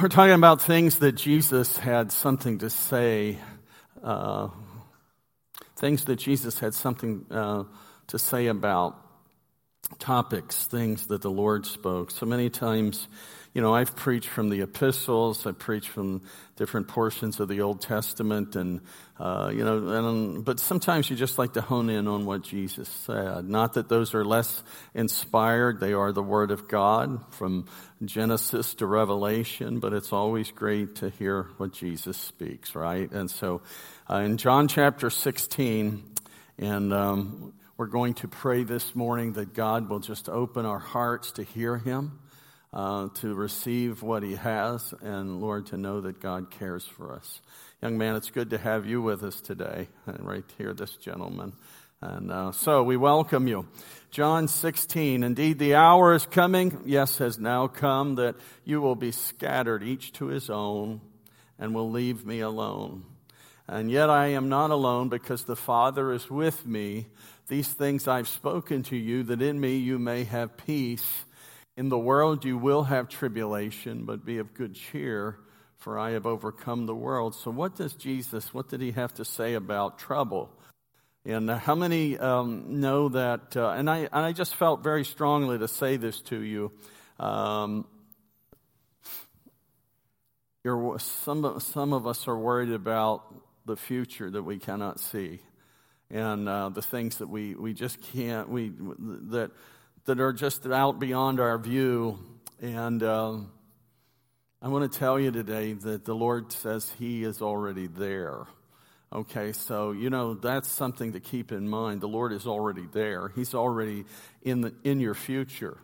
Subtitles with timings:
[0.00, 3.36] We're talking about things that Jesus had something to say,
[4.00, 4.46] uh,
[5.74, 7.64] things that Jesus had something uh,
[8.06, 8.96] to say about,
[9.98, 12.10] topics, things that the Lord spoke.
[12.10, 13.08] So many times,
[13.54, 16.22] you know, I've preached from the epistles, I've preached from
[16.56, 18.80] different portions of the Old Testament, and,
[19.18, 22.88] uh, you know, and, but sometimes you just like to hone in on what Jesus
[22.88, 23.48] said.
[23.48, 24.62] Not that those are less
[24.94, 27.66] inspired, they are the Word of God from
[28.04, 33.10] Genesis to Revelation, but it's always great to hear what Jesus speaks, right?
[33.10, 33.62] And so
[34.08, 36.04] uh, in John chapter 16,
[36.58, 41.30] and um, we're going to pray this morning that God will just open our hearts
[41.32, 42.18] to hear Him
[42.72, 47.40] uh, to receive what He has, and Lord, to know that God cares for us.
[47.80, 51.52] Young man, it's good to have you with us today, and right here, this gentleman.
[52.00, 53.68] And uh, so we welcome you.
[54.10, 58.34] John 16, indeed the hour is coming, yes, has now come, that
[58.64, 61.00] you will be scattered, each to his own,
[61.60, 63.04] and will leave me alone.
[63.68, 67.06] And yet I am not alone because the Father is with me.
[67.48, 71.24] These things I've spoken to you, that in me you may have peace.
[71.78, 75.38] In the world you will have tribulation, but be of good cheer,
[75.78, 77.34] for I have overcome the world.
[77.34, 80.50] So, what does Jesus, what did he have to say about trouble?
[81.24, 83.56] And how many um, know that?
[83.56, 86.72] Uh, and, I, and I just felt very strongly to say this to you.
[87.18, 87.86] Um,
[90.98, 93.24] some, some of us are worried about
[93.64, 95.40] the future that we cannot see
[96.10, 98.72] and uh, the things that we, we just can't, we,
[99.30, 99.50] that
[100.08, 102.18] that are just out beyond our view.
[102.62, 103.52] And um,
[104.62, 108.46] I want to tell you today that the Lord says He is already there.
[109.12, 112.00] Okay, so you know that's something to keep in mind.
[112.00, 113.28] The Lord is already there.
[113.34, 114.06] He's already
[114.42, 115.76] in the, in your future.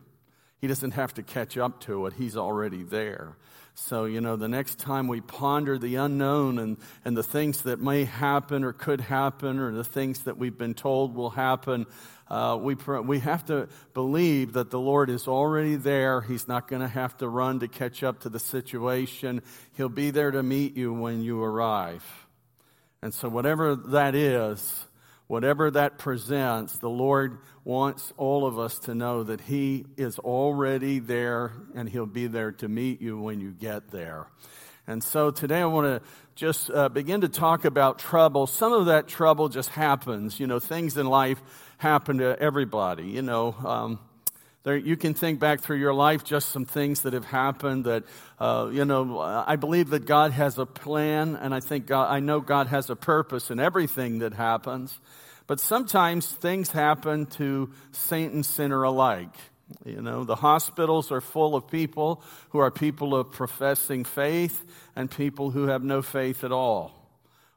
[0.59, 2.15] He doesn't have to catch up to it.
[2.15, 3.37] He's already there.
[3.77, 7.81] So, you know, the next time we ponder the unknown and, and the things that
[7.81, 11.87] may happen or could happen or the things that we've been told will happen,
[12.29, 16.21] uh, we, we have to believe that the Lord is already there.
[16.21, 19.43] He's not going to have to run to catch up to the situation.
[19.77, 22.05] He'll be there to meet you when you arrive.
[23.03, 24.87] And so, whatever that is,
[25.35, 31.01] whatever that presents, the Lord wants all of us to know that He is already
[31.01, 34.29] there and He'll be there to meet you when you get there.
[34.87, 38.47] And so today I want to just uh, begin to talk about trouble.
[38.47, 40.39] Some of that trouble just happens.
[40.39, 41.43] You know, things in life
[41.79, 43.09] happen to everybody.
[43.09, 43.99] You know, um,
[44.63, 48.05] there, you can think back through your life just some things that have happened that,
[48.39, 52.21] uh, you know, I believe that God has a plan and I think God, I
[52.21, 54.97] know God has a purpose in everything that happens.
[55.47, 59.35] But sometimes things happen to saint and sinner alike.
[59.85, 65.11] You know, the hospitals are full of people who are people of professing faith and
[65.11, 66.93] people who have no faith at all,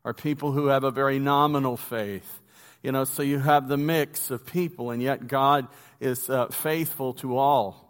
[0.03, 2.41] or people who have a very nominal faith.
[2.83, 5.67] You know, so you have the mix of people, and yet God
[5.99, 7.86] is uh, faithful to all.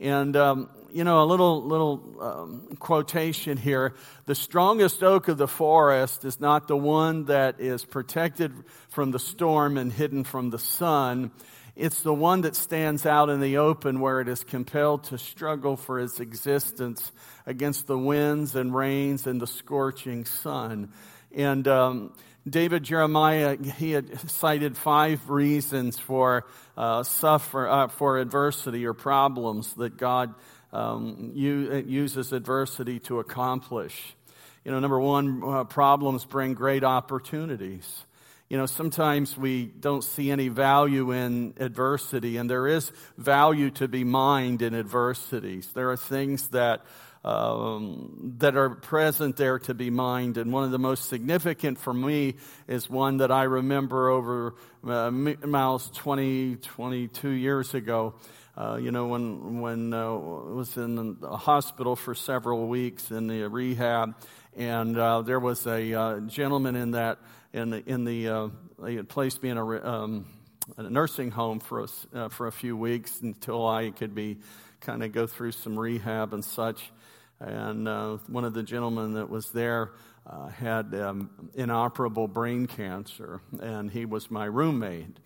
[0.00, 3.94] And um, you know, a little little um, quotation here:
[4.24, 8.52] the strongest oak of the forest is not the one that is protected
[8.88, 11.30] from the storm and hidden from the sun.
[11.76, 15.76] It's the one that stands out in the open where it is compelled to struggle
[15.76, 17.12] for its existence
[17.46, 20.92] against the winds and rains and the scorching sun.
[21.32, 22.12] And um,
[22.48, 26.46] David Jeremiah, he had cited five reasons for
[26.76, 30.34] uh, suffer uh, for adversity or problems that God
[30.72, 34.14] um, uses adversity to accomplish.
[34.64, 38.04] You know, number one, uh, problems bring great opportunities.
[38.48, 43.86] You know, sometimes we don't see any value in adversity, and there is value to
[43.86, 45.68] be mined in adversities.
[45.72, 46.84] There are things that
[47.24, 50.38] um, that are present there to be mined.
[50.38, 52.36] And one of the most significant for me
[52.66, 54.54] is one that I remember over
[54.86, 58.14] uh, miles 20, 22 years ago.
[58.56, 63.48] Uh, you know, when when uh, was in a hospital for several weeks in the
[63.48, 64.14] rehab,
[64.56, 67.18] and uh, there was a uh, gentleman in that
[67.52, 68.48] in the in the uh,
[68.82, 70.26] they had placed me in a, um,
[70.76, 74.38] a nursing home for a, uh, for a few weeks until I could be
[74.80, 76.90] kind of go through some rehab and such.
[77.40, 77.86] And
[78.28, 79.92] one of the gentlemen that was there
[80.52, 85.18] had um, inoperable brain cancer, and he was my roommate.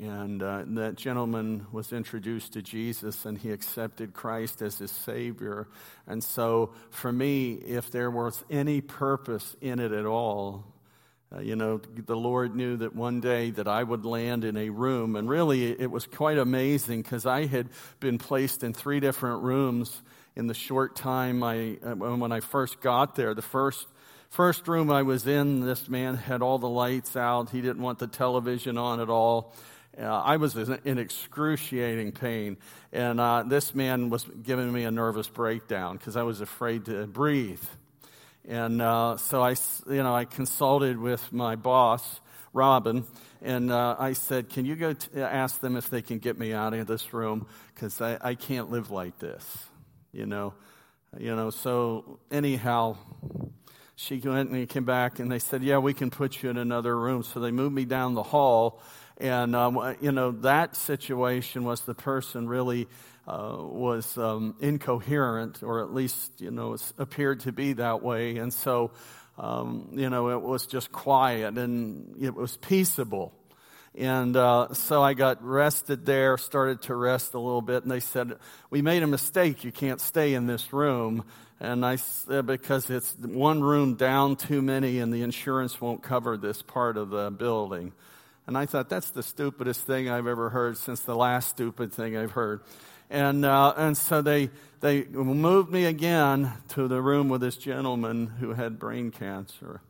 [0.00, 5.68] And uh, that gentleman was introduced to Jesus and he accepted Christ as his Savior.
[6.08, 10.64] And so, for me, if there was any purpose in it at all,
[11.32, 14.68] uh, you know, the Lord knew that one day that I would land in a
[14.68, 15.14] room.
[15.14, 17.68] And really, it was quite amazing because I had
[18.00, 20.02] been placed in three different rooms
[20.36, 23.34] in the short time I, uh, when I first got there.
[23.34, 23.86] The first,
[24.30, 27.50] first room I was in, this man had all the lights out.
[27.50, 29.54] He didn't want the television on at all.
[29.96, 32.56] Uh, I was in excruciating pain,
[32.92, 37.06] and uh, this man was giving me a nervous breakdown because I was afraid to
[37.06, 37.62] breathe.
[38.46, 39.54] And uh, so I,
[39.88, 42.20] you know, I consulted with my boss,
[42.52, 43.04] Robin,
[43.40, 46.52] and uh, I said, "Can you go t- ask them if they can get me
[46.52, 49.44] out of this room because I, I can't live like this."
[50.14, 50.54] You know,
[51.18, 51.50] you know.
[51.50, 52.96] So anyhow,
[53.96, 56.98] she went and came back, and they said, "Yeah, we can put you in another
[56.98, 58.80] room." So they moved me down the hall
[59.18, 62.88] and, um, you know, that situation was the person really
[63.28, 68.36] uh, was um, incoherent, or at least, you know, appeared to be that way.
[68.36, 68.90] And so,
[69.38, 73.32] um, you know, it was just quiet and it was peaceable.
[73.96, 78.00] And uh, so I got rested there, started to rest a little bit, and they
[78.00, 78.36] said,
[78.70, 79.62] We made a mistake.
[79.62, 81.24] You can't stay in this room.
[81.60, 86.36] And I said, Because it's one room down too many, and the insurance won't cover
[86.36, 87.92] this part of the building.
[88.46, 92.16] And I thought, that's the stupidest thing I've ever heard since the last stupid thing
[92.16, 92.60] I've heard.
[93.10, 94.50] And, uh, and so they,
[94.80, 99.80] they moved me again to the room with this gentleman who had brain cancer.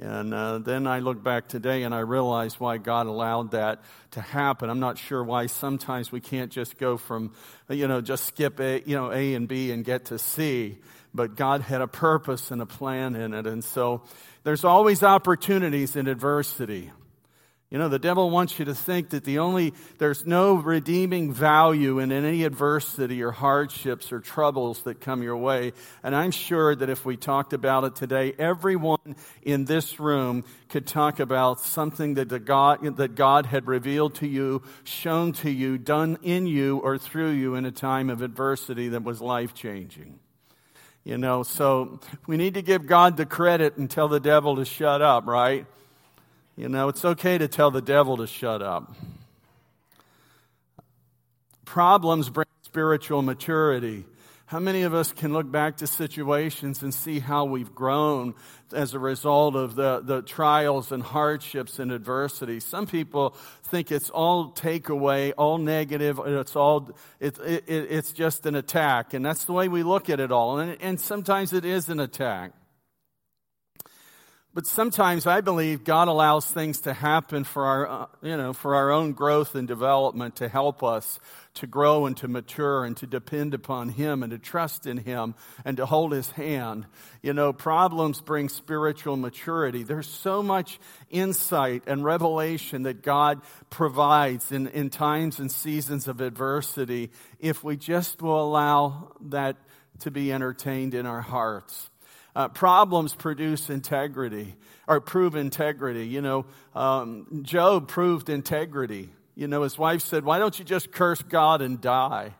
[0.00, 3.82] And uh, then I look back today and I realize why God allowed that
[4.12, 4.70] to happen.
[4.70, 7.34] I'm not sure why sometimes we can't just go from,
[7.68, 10.78] you know, just skip A, you know, A and B and get to C.
[11.12, 13.46] But God had a purpose and a plan in it.
[13.46, 14.00] And so
[14.42, 16.92] there's always opportunities in adversity.
[17.70, 22.00] You know, the devil wants you to think that the only, there's no redeeming value
[22.00, 25.72] in any adversity or hardships or troubles that come your way.
[26.02, 30.84] And I'm sure that if we talked about it today, everyone in this room could
[30.84, 35.78] talk about something that, the God, that God had revealed to you, shown to you,
[35.78, 40.18] done in you or through you in a time of adversity that was life changing.
[41.04, 44.64] You know, so we need to give God the credit and tell the devil to
[44.64, 45.66] shut up, right?
[46.60, 48.94] You know, it's okay to tell the devil to shut up.
[51.64, 54.04] Problems bring spiritual maturity.
[54.44, 58.34] How many of us can look back to situations and see how we've grown
[58.74, 62.60] as a result of the, the trials and hardships and adversity?
[62.60, 66.90] Some people think it's all takeaway, all negative, it's all,
[67.20, 69.14] it, it, it's just an attack.
[69.14, 70.58] And that's the way we look at it all.
[70.58, 72.52] And, and sometimes it is an attack.
[74.52, 78.74] But sometimes I believe God allows things to happen for our, uh, you know, for
[78.74, 81.20] our own growth and development to help us
[81.54, 85.36] to grow and to mature and to depend upon Him and to trust in Him
[85.64, 86.86] and to hold His hand.
[87.22, 89.84] You know, problems bring spiritual maturity.
[89.84, 90.80] There's so much
[91.10, 97.76] insight and revelation that God provides in, in times and seasons of adversity if we
[97.76, 99.58] just will allow that
[100.00, 101.88] to be entertained in our hearts.
[102.34, 104.56] Uh, problems produce integrity
[104.86, 106.06] or prove integrity.
[106.06, 109.10] You know, um, Job proved integrity.
[109.34, 112.34] You know, his wife said, Why don't you just curse God and die?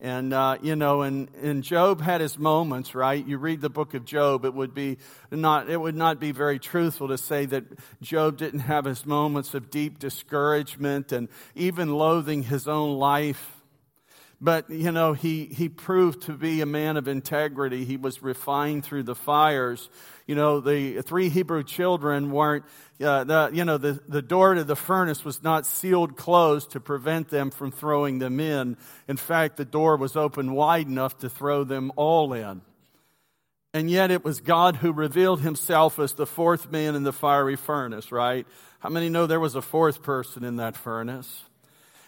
[0.00, 3.24] And, uh, you know, and, and Job had his moments, right?
[3.24, 4.98] You read the book of Job, it would be
[5.30, 7.64] not, it would not be very truthful to say that
[8.02, 13.53] Job didn't have his moments of deep discouragement and even loathing his own life
[14.40, 17.84] but, you know, he, he proved to be a man of integrity.
[17.84, 19.88] He was refined through the fires.
[20.26, 22.64] You know, the three Hebrew children weren't,
[23.02, 26.80] uh, the, you know, the, the door to the furnace was not sealed closed to
[26.80, 28.76] prevent them from throwing them in.
[29.08, 32.62] In fact, the door was open wide enough to throw them all in.
[33.72, 37.56] And yet it was God who revealed himself as the fourth man in the fiery
[37.56, 38.46] furnace, right?
[38.78, 41.42] How many know there was a fourth person in that furnace?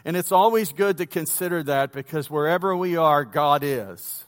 [0.07, 4.25] And it's always good to consider that because wherever we are, God is.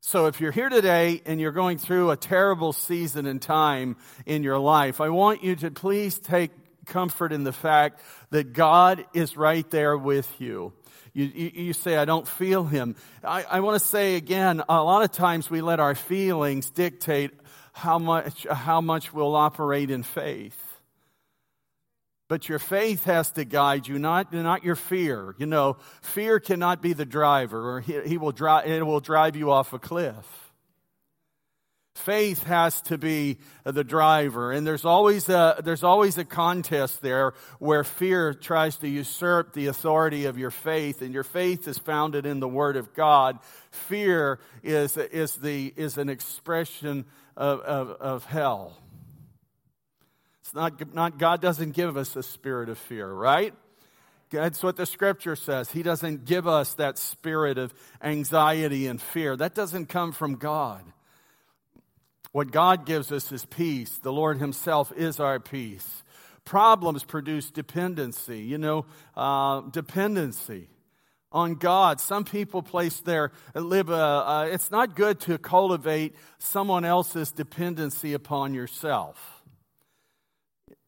[0.00, 3.96] So if you're here today and you're going through a terrible season and time
[4.26, 6.50] in your life, I want you to please take
[6.84, 10.72] comfort in the fact that God is right there with you.
[11.12, 12.96] You, you, say, I don't feel him.
[13.22, 17.30] I, I want to say again, a lot of times we let our feelings dictate
[17.72, 20.65] how much, how much we'll operate in faith.
[22.28, 25.36] But your faith has to guide you, not, not your fear.
[25.38, 29.36] You know, fear cannot be the driver, or he, he will drive, it will drive
[29.36, 30.26] you off a cliff.
[31.94, 37.32] Faith has to be the driver, and there's always a, there's always a contest there
[37.58, 42.26] where fear tries to usurp the authority of your faith, and your faith is founded
[42.26, 43.38] in the Word of God.
[43.70, 48.76] Fear is, is, the, is an expression of, of, of hell.
[50.46, 53.52] It's not, not, God doesn't give us a spirit of fear, right?
[54.30, 55.72] That's what the scripture says.
[55.72, 59.36] He doesn't give us that spirit of anxiety and fear.
[59.36, 60.84] That doesn't come from God.
[62.30, 63.98] What God gives us is peace.
[63.98, 66.04] The Lord Himself is our peace.
[66.44, 68.86] Problems produce dependency, you know,
[69.16, 70.68] uh, dependency
[71.32, 72.00] on God.
[72.00, 73.90] Some people place their live.
[73.90, 79.35] Uh, it's not good to cultivate someone else's dependency upon yourself.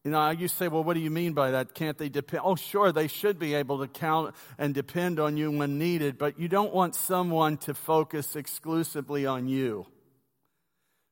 [0.09, 1.75] You know, you say, well, what do you mean by that?
[1.75, 2.41] Can't they depend?
[2.43, 6.39] Oh, sure, they should be able to count and depend on you when needed, but
[6.41, 9.87] you don't want someone to focus exclusively on you.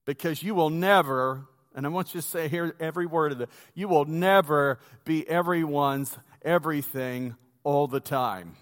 [0.06, 3.50] Because you will never, and I want you to say here every word of it,
[3.74, 8.56] you will never be everyone's everything all the time.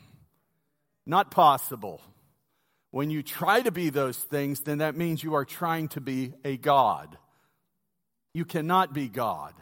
[1.06, 2.00] Not possible.
[2.90, 6.32] When you try to be those things, then that means you are trying to be
[6.44, 7.16] a God.
[8.32, 9.54] You cannot be God.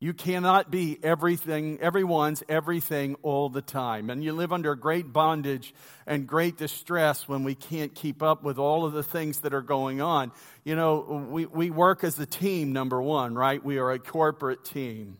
[0.00, 4.10] You cannot be everything, everyone's everything all the time.
[4.10, 5.74] And you live under great bondage
[6.06, 9.62] and great distress when we can't keep up with all of the things that are
[9.62, 10.30] going on.
[10.62, 13.62] You know, we, we work as a team, number one, right?
[13.64, 15.16] We are a corporate team.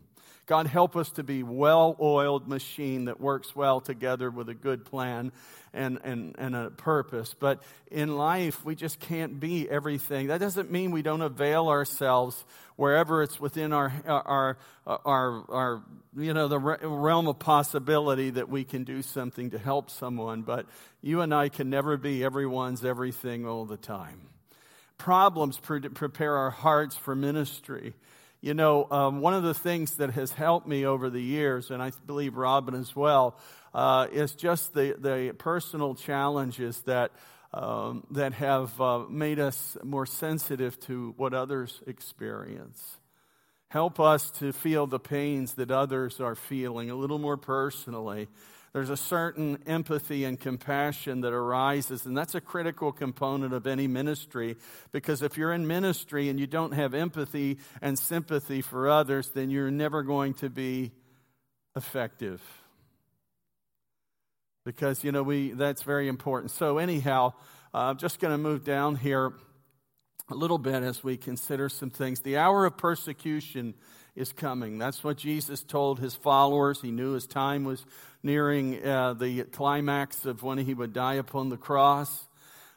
[0.49, 5.31] God help us to be well-oiled machine that works well together with a good plan
[5.75, 7.35] and, and, and a purpose.
[7.38, 10.28] But in life, we just can't be everything.
[10.28, 15.83] That doesn't mean we don't avail ourselves wherever it's within our, our, our, our
[16.17, 20.40] you know, the realm of possibility that we can do something to help someone.
[20.40, 20.64] But
[21.02, 24.23] you and I can never be everyone's everything all the time.
[24.97, 27.93] Problems pre- prepare our hearts for ministry.
[28.40, 31.83] You know, um, one of the things that has helped me over the years, and
[31.83, 33.37] I believe Robin as well,
[33.75, 37.11] uh, is just the, the personal challenges that
[37.52, 42.99] um, that have uh, made us more sensitive to what others experience.
[43.68, 48.28] Help us to feel the pains that others are feeling a little more personally.
[48.73, 53.87] There's a certain empathy and compassion that arises, and that's a critical component of any
[53.87, 54.57] ministry
[54.93, 59.51] because if you're in ministry and you don't have empathy and sympathy for others, then
[59.51, 60.93] you're never going to be
[61.77, 62.43] effective
[64.65, 66.51] because you know we that's very important.
[66.51, 67.33] So anyhow,
[67.73, 69.33] uh, I'm just going to move down here
[70.31, 72.21] a little bit as we consider some things.
[72.21, 73.75] The hour of persecution
[74.15, 74.77] is coming.
[74.77, 76.83] That's what Jesus told his followers.
[76.83, 77.85] He knew his time was
[78.23, 82.29] nearing uh, the climax of when he would die upon the cross.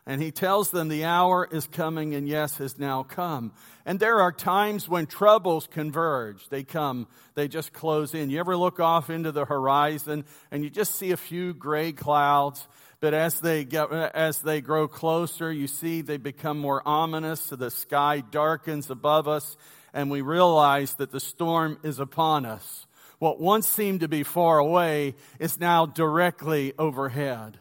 [0.05, 3.53] And he tells them the hour is coming and yes, has now come.
[3.85, 6.49] And there are times when troubles converge.
[6.49, 8.29] They come, they just close in.
[8.29, 12.67] You ever look off into the horizon and you just see a few gray clouds,
[12.99, 17.39] but as they get, as they grow closer, you see they become more ominous.
[17.39, 19.55] So the sky darkens above us
[19.93, 22.87] and we realize that the storm is upon us.
[23.21, 27.59] What once seemed to be far away is now directly overhead.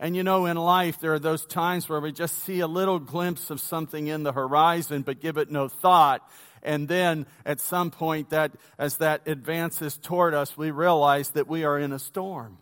[0.00, 2.98] And you know, in life, there are those times where we just see a little
[2.98, 6.26] glimpse of something in the horizon, but give it no thought.
[6.62, 11.62] And then at some point that, as that advances toward us, we realize that we
[11.64, 12.56] are in a storm.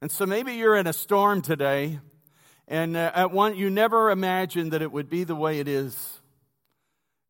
[0.00, 1.98] And so maybe you're in a storm today,
[2.68, 6.20] and uh, at one, you never imagined that it would be the way it is.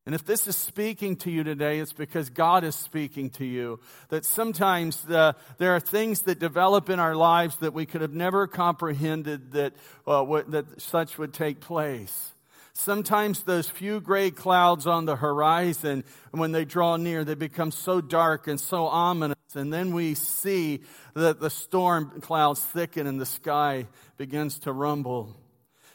[0.04, 3.78] And if this is speaking to you today, it's because God is speaking to you.
[4.08, 8.12] That sometimes uh, there are things that develop in our lives that we could have
[8.12, 12.32] never comprehended that, uh, what, that such would take place.
[12.74, 18.00] Sometimes those few gray clouds on the horizon, when they draw near, they become so
[18.00, 19.36] dark and so ominous.
[19.54, 20.80] And then we see
[21.14, 25.36] that the storm clouds thicken and the sky begins to rumble.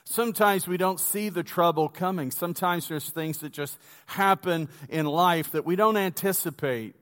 [0.09, 2.31] Sometimes we don't see the trouble coming.
[2.31, 6.95] Sometimes there's things that just happen in life that we don't anticipate.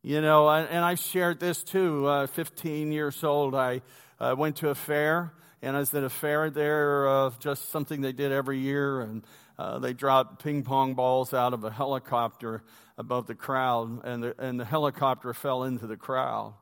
[0.00, 2.06] You know, and I've shared this too.
[2.06, 3.82] Uh, 15 years old, I
[4.20, 8.00] uh, went to a fair, and I was at a fair there, uh, just something
[8.00, 9.24] they did every year, and
[9.58, 12.62] uh, they dropped ping pong balls out of a helicopter
[12.96, 16.54] above the crowd, and the, and the helicopter fell into the crowd.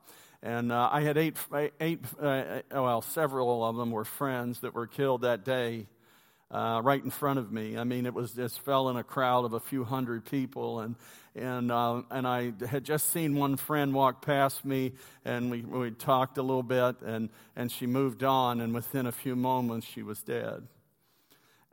[0.45, 1.37] And uh, I had eight,
[1.79, 5.87] eight uh, well, several of them were friends that were killed that day
[6.51, 7.77] uh, right in front of me.
[7.77, 10.81] I mean, it was just fell in a crowd of a few hundred people.
[10.81, 10.95] And,
[11.33, 14.91] and, uh, and I had just seen one friend walk past me,
[15.23, 19.13] and we, we talked a little bit, and, and she moved on, and within a
[19.13, 20.67] few moments, she was dead.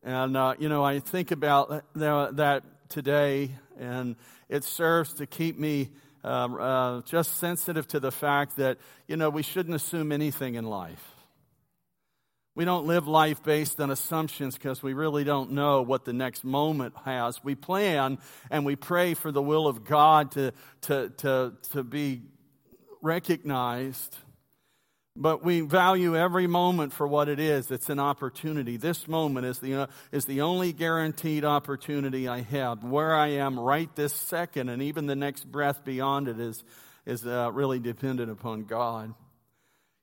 [0.05, 3.51] And, uh, you know, I think about that today,
[3.81, 4.15] and
[4.49, 5.91] it serves to keep me
[6.23, 10.65] um, uh, just sensitive to the fact that, you know, we shouldn't assume anything in
[10.65, 11.03] life.
[12.57, 16.45] We don't live life based on assumptions because we really don't know what the next
[16.45, 17.43] moment has.
[17.43, 18.19] We plan
[18.51, 22.23] and we pray for the will of God to, to, to, to be
[23.01, 24.17] recognized,
[25.17, 27.71] but we value every moment for what it is.
[27.71, 28.77] It's an opportunity.
[28.77, 32.85] This moment is the, uh, is the only guaranteed opportunity I have.
[32.85, 36.63] Where I am right this second, and even the next breath beyond it, is,
[37.07, 39.15] is uh, really dependent upon God.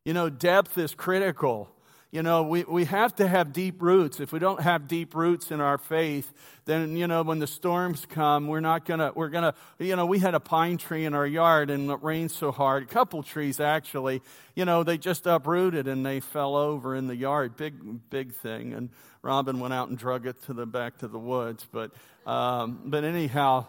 [0.04, 1.70] You know, depth is critical.
[2.10, 4.22] You know, we, we have to have deep roots.
[4.22, 6.32] If we don't have deep roots in our faith,
[6.64, 9.94] then, you know, when the storms come, we're not going to, we're going to, you
[9.98, 12.86] know, we had a pine tree in our yard and it rained so hard, a
[12.86, 14.22] couple trees actually,
[14.56, 17.58] you know, they just uprooted and they fell over in the yard.
[17.58, 17.76] Big,
[18.10, 18.74] big thing.
[18.74, 18.90] And
[19.22, 21.68] Robin went out and drug it to the back to the woods.
[21.70, 21.92] But,
[22.26, 23.66] um, but anyhow,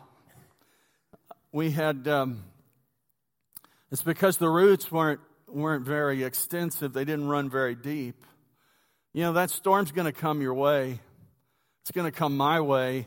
[1.51, 2.45] we had, um,
[3.91, 5.21] it's because the roots weren't
[5.53, 8.25] weren't very extensive, they didn't run very deep.
[9.13, 11.01] You know, that storm's going to come your way.
[11.83, 13.07] It's going to come my way.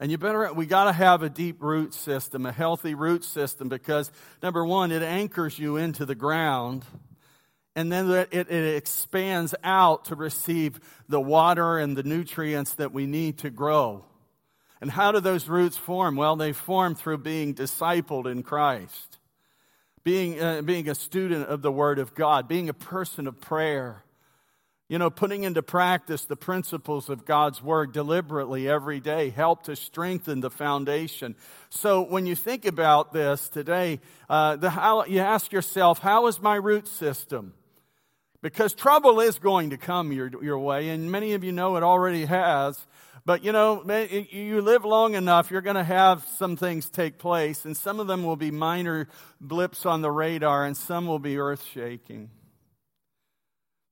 [0.00, 3.68] And you better, we got to have a deep root system, a healthy root system,
[3.68, 4.10] because
[4.42, 6.84] number one, it anchors you into the ground.
[7.76, 13.06] And then it, it expands out to receive the water and the nutrients that we
[13.06, 14.04] need to grow.
[14.80, 16.16] And how do those roots form?
[16.16, 19.18] Well, they form through being discipled in Christ
[20.04, 24.04] being, uh, being a student of the Word of God, being a person of prayer.
[24.86, 29.76] You know, putting into practice the principles of God's Word deliberately every day help to
[29.76, 31.36] strengthen the foundation.
[31.70, 36.40] So when you think about this today, uh, the, how, you ask yourself, how is
[36.40, 37.54] my root system?
[38.42, 41.82] Because trouble is going to come your, your way, and many of you know it
[41.82, 42.86] already has.
[43.26, 43.82] But you know,
[44.30, 48.06] you live long enough, you're going to have some things take place, and some of
[48.06, 49.08] them will be minor
[49.40, 52.30] blips on the radar, and some will be earth shaking.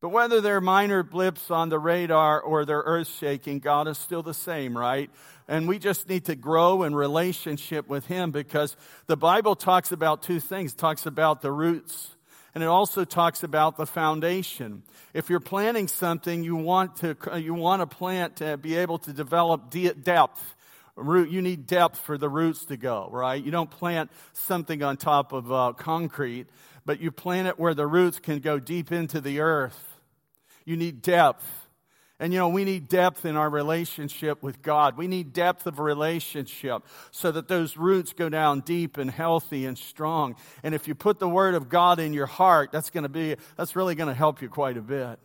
[0.03, 4.23] But whether they're minor blips on the radar or they're earth shaking, God is still
[4.23, 5.09] the same, right?
[5.47, 10.23] And we just need to grow in relationship with Him because the Bible talks about
[10.23, 10.73] two things.
[10.73, 12.17] It talks about the roots
[12.54, 14.82] and it also talks about the foundation.
[15.14, 19.12] If you're planting something, you want to, you want a plant to be able to
[19.12, 20.54] develop depth.
[20.94, 23.43] Root, you need depth for the roots to go, right?
[23.43, 26.49] You don't plant something on top of uh, concrete,
[26.84, 29.99] but you plant it where the roots can go deep into the earth.
[30.67, 31.47] You need depth.
[32.23, 34.97] And you know, we need depth in our relationship with God.
[34.97, 39.76] We need depth of relationship so that those roots go down deep and healthy and
[39.76, 40.37] strong.
[40.63, 43.35] And if you put the word of God in your heart, that's going to be,
[43.56, 45.19] that's really going to help you quite a bit.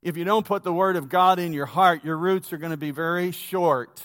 [0.00, 2.70] If you don't put the word of God in your heart, your roots are going
[2.70, 4.02] to be very short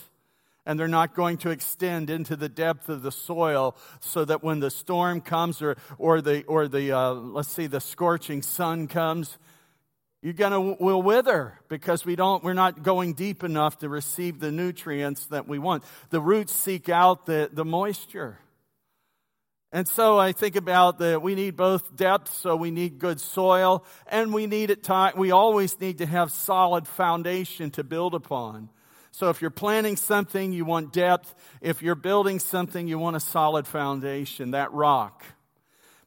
[0.65, 4.59] and they're not going to extend into the depth of the soil so that when
[4.59, 9.37] the storm comes or, or the, or the uh, let's see, the scorching sun comes,
[10.21, 14.51] you're gonna will wither because we don't we're not going deep enough to receive the
[14.51, 15.83] nutrients that we want.
[16.09, 18.39] The roots seek out the, the moisture.
[19.71, 23.85] And so i think about that we need both depth so we need good soil
[24.07, 28.69] and we need it time we always need to have solid foundation to build upon.
[29.11, 31.33] So if you're planting something you want depth.
[31.61, 35.23] If you're building something you want a solid foundation that rock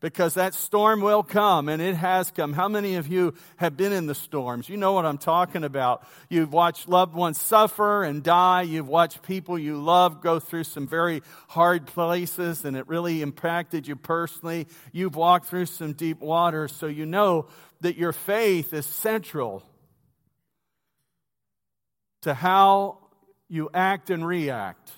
[0.00, 2.54] because that storm will come and it has come.
[2.54, 4.68] How many of you have been in the storms?
[4.68, 6.06] You know what I'm talking about.
[6.28, 8.62] You've watched loved ones suffer and die.
[8.62, 13.86] You've watched people you love go through some very hard places and it really impacted
[13.86, 14.66] you personally.
[14.92, 17.48] You've walked through some deep waters, so you know
[17.82, 19.62] that your faith is central
[22.22, 22.98] to how
[23.48, 24.92] you act and react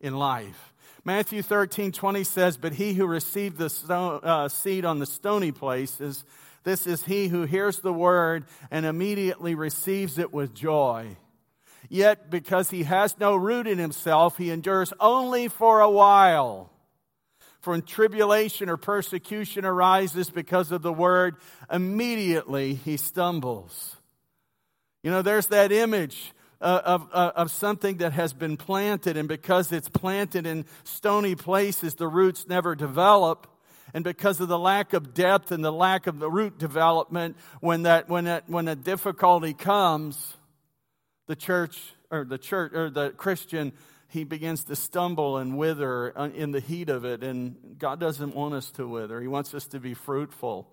[0.00, 0.67] in life.
[1.08, 5.52] Matthew 13, 20 says, But he who received the stone, uh, seed on the stony
[5.52, 6.22] places,
[6.64, 11.16] this is he who hears the word and immediately receives it with joy.
[11.88, 16.70] Yet, because he has no root in himself, he endures only for a while.
[17.62, 21.36] For when tribulation or persecution arises because of the word,
[21.72, 23.96] immediately he stumbles.
[25.02, 29.28] You know, there's that image uh, of, uh, of something that has been planted, and
[29.28, 33.46] because it's planted in stony places, the roots never develop.
[33.94, 37.84] And because of the lack of depth and the lack of the root development, when
[37.84, 40.36] that when that when a difficulty comes,
[41.26, 41.78] the church
[42.10, 43.72] or the church or the Christian
[44.08, 47.22] he begins to stumble and wither in the heat of it.
[47.22, 49.20] And God doesn't want us to wither.
[49.20, 50.66] He wants us to be fruitful.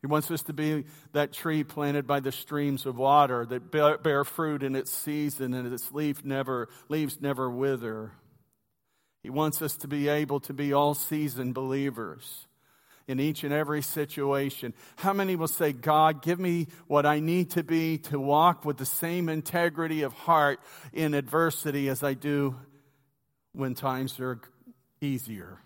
[0.00, 4.24] He wants us to be that tree planted by the streams of water that bear
[4.24, 8.12] fruit in its season and its leaf never, leaves never wither.
[9.22, 12.46] He wants us to be able to be all season believers
[13.06, 14.72] in each and every situation.
[14.96, 18.78] How many will say, God, give me what I need to be to walk with
[18.78, 20.60] the same integrity of heart
[20.94, 22.56] in adversity as I do
[23.52, 24.40] when times are
[25.02, 25.58] easier?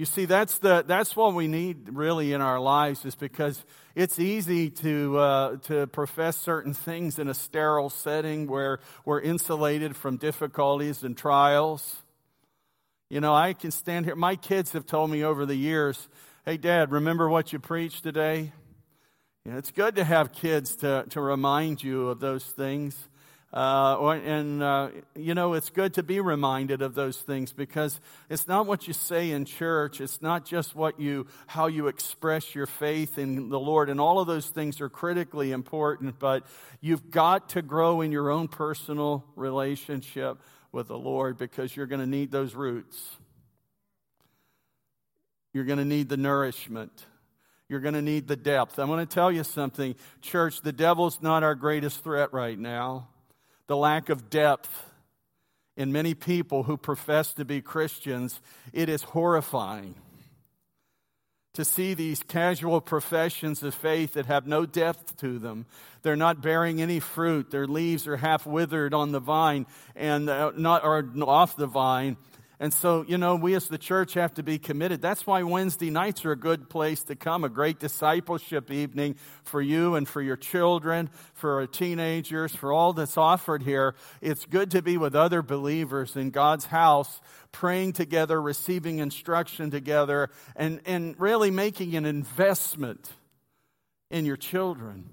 [0.00, 3.62] You see, that's, the, that's what we need really in our lives is because
[3.94, 9.94] it's easy to, uh, to profess certain things in a sterile setting where we're insulated
[9.94, 11.96] from difficulties and trials.
[13.10, 14.16] You know, I can stand here.
[14.16, 16.08] My kids have told me over the years,
[16.46, 18.52] hey, Dad, remember what you preached today?
[19.44, 23.09] You know, it's good to have kids to, to remind you of those things.
[23.52, 28.46] Uh, and, uh, you know, it's good to be reminded of those things because it's
[28.46, 30.00] not what you say in church.
[30.00, 33.90] It's not just what you, how you express your faith in the Lord.
[33.90, 36.46] And all of those things are critically important, but
[36.80, 40.38] you've got to grow in your own personal relationship
[40.70, 43.16] with the Lord because you're going to need those roots.
[45.52, 46.92] You're going to need the nourishment.
[47.68, 48.78] You're going to need the depth.
[48.78, 53.08] I'm going to tell you something, church, the devil's not our greatest threat right now
[53.70, 54.90] the lack of depth
[55.76, 58.40] in many people who profess to be Christians,
[58.72, 59.94] it is horrifying
[61.54, 65.66] to see these casual professions of faith that have no depth to them.
[66.02, 67.52] They're not bearing any fruit.
[67.52, 72.16] Their leaves are half withered on the vine and uh, not or off the vine
[72.62, 75.00] and so, you know, we as the church have to be committed.
[75.00, 79.62] That's why Wednesday nights are a good place to come, a great discipleship evening for
[79.62, 83.94] you and for your children, for our teenagers, for all that's offered here.
[84.20, 90.28] It's good to be with other believers in God's house, praying together, receiving instruction together,
[90.54, 93.10] and, and really making an investment
[94.10, 95.08] in your children.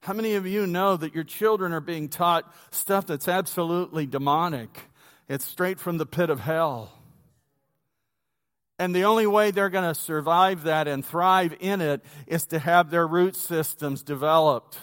[0.00, 4.89] How many of you know that your children are being taught stuff that's absolutely demonic?
[5.30, 6.90] It's straight from the pit of hell.
[8.80, 12.58] And the only way they're going to survive that and thrive in it is to
[12.58, 14.76] have their root systems developed,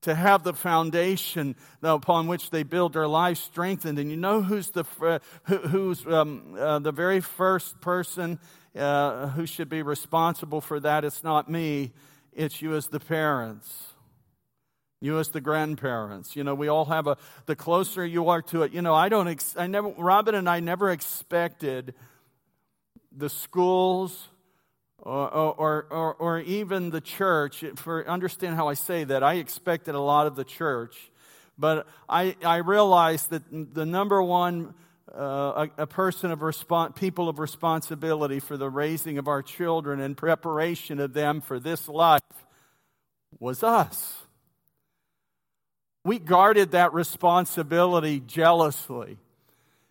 [0.00, 3.98] to have the foundation upon which they build their life strengthened.
[3.98, 4.86] And you know who's the,
[5.44, 8.38] who's, um, uh, the very first person
[8.74, 11.04] uh, who should be responsible for that?
[11.04, 11.92] It's not me,
[12.32, 13.88] it's you as the parents.
[15.00, 18.62] You as the grandparents, you know, we all have a, the closer you are to
[18.62, 21.94] it, you know, I don't, ex, I never, Robin and I never expected
[23.14, 24.28] the schools
[24.98, 29.94] or, or, or, or even the church, for understand how I say that, I expected
[29.94, 30.96] a lot of the church,
[31.58, 33.42] but I, I realized that
[33.74, 34.74] the number one
[35.14, 40.00] uh, a, a, person of respons- people of responsibility for the raising of our children
[40.00, 42.20] and preparation of them for this life
[43.38, 44.25] was us
[46.06, 49.18] we guarded that responsibility jealously.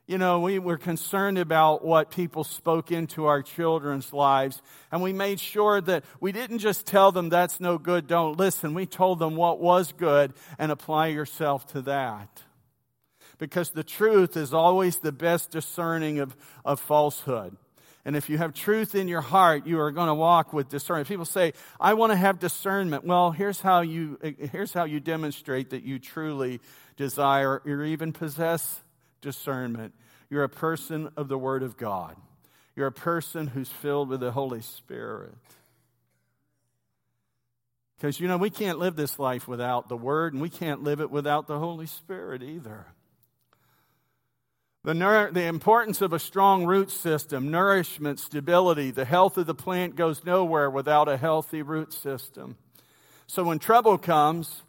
[0.07, 4.61] You know, we were concerned about what people spoke into our children's lives,
[4.93, 8.73] and we made sure that we didn't just tell them that's no good, don't listen.
[8.73, 12.43] We told them what was good and apply yourself to that.
[13.37, 17.57] Because the truth is always the best discerning of, of falsehood.
[18.05, 21.07] And if you have truth in your heart, you are going to walk with discernment.
[21.07, 23.03] People say, I want to have discernment.
[23.03, 24.19] Well, here's how you,
[24.51, 26.61] here's how you demonstrate that you truly
[26.97, 28.83] desire or even possess
[29.21, 29.95] discernment.
[30.29, 32.15] You're a person of the Word of God.
[32.75, 35.33] You're a person who's filled with the Holy Spirit.
[37.97, 40.99] Because, you know, we can't live this life without the Word, and we can't live
[40.99, 42.85] it without the Holy Spirit either.
[44.85, 49.95] The, the importance of a strong root system, nourishment, stability, the health of the plant
[49.95, 52.55] goes nowhere without a healthy root system.
[53.25, 54.61] So when trouble comes,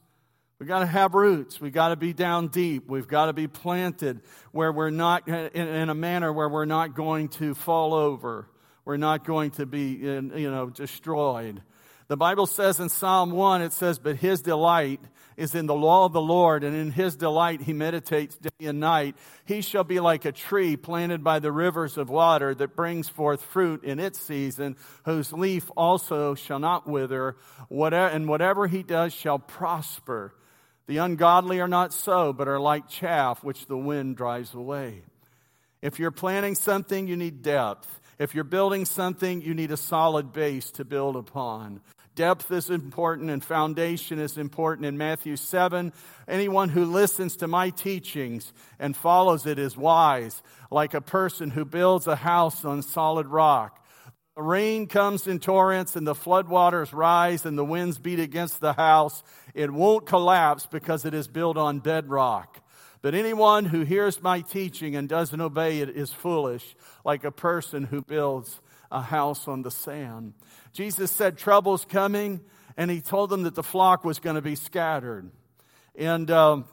[0.58, 1.60] we got to have roots.
[1.60, 2.88] We got to be down deep.
[2.88, 6.94] We've got to be planted where we're not in, in, a manner where we're not
[6.94, 8.48] going to fall over.
[8.86, 11.60] We're not going to be, in, you know, destroyed.
[12.08, 15.00] The Bible says in Psalm 1, it says, But his delight
[15.36, 18.80] is in the law of the Lord, and in his delight he meditates day and
[18.80, 19.16] night.
[19.44, 23.42] He shall be like a tree planted by the rivers of water that brings forth
[23.42, 27.36] fruit in its season, whose leaf also shall not wither,
[27.70, 30.34] and whatever he does shall prosper.
[30.86, 35.02] The ungodly are not so, but are like chaff which the wind drives away.
[35.82, 38.00] If you're planting something, you need depth.
[38.18, 41.82] If you're building something, you need a solid base to build upon.
[42.16, 44.86] Depth is important and foundation is important.
[44.86, 45.92] In Matthew 7,
[46.26, 51.66] anyone who listens to my teachings and follows it is wise, like a person who
[51.66, 53.84] builds a house on solid rock.
[54.34, 58.72] The rain comes in torrents and the floodwaters rise and the winds beat against the
[58.72, 59.22] house.
[59.54, 62.62] It won't collapse because it is built on bedrock.
[63.02, 67.84] But anyone who hears my teaching and doesn't obey it is foolish, like a person
[67.84, 70.34] who builds a house on the sand.
[70.72, 72.40] Jesus said trouble's coming,
[72.76, 75.30] and he told them that the flock was going to be scattered.
[75.94, 76.66] And um,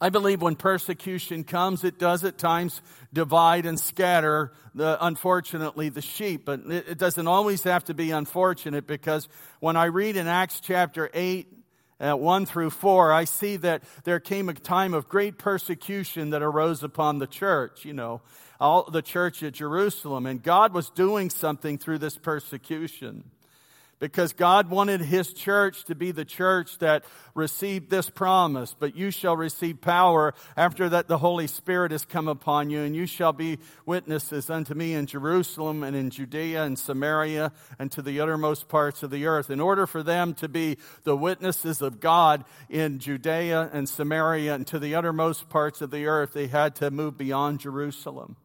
[0.00, 2.80] I believe when persecution comes, it does at times
[3.12, 6.44] divide and scatter, the, unfortunately, the sheep.
[6.46, 9.28] But it, it doesn't always have to be unfortunate because
[9.58, 11.48] when I read in Acts chapter 8,
[12.00, 16.40] uh, 1 through 4, I see that there came a time of great persecution that
[16.40, 18.22] arose upon the church, you know,
[18.60, 20.26] all the church at Jerusalem.
[20.26, 23.24] And God was doing something through this persecution
[24.00, 28.74] because God wanted His church to be the church that received this promise.
[28.76, 32.96] But you shall receive power after that the Holy Spirit has come upon you, and
[32.96, 38.02] you shall be witnesses unto me in Jerusalem and in Judea and Samaria and to
[38.02, 39.50] the uttermost parts of the earth.
[39.50, 44.66] In order for them to be the witnesses of God in Judea and Samaria and
[44.68, 48.36] to the uttermost parts of the earth, they had to move beyond Jerusalem.